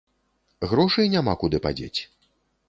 [0.71, 2.01] Грошы няма куды падзець?